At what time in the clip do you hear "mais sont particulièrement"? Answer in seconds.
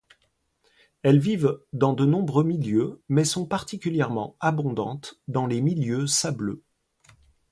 3.07-4.35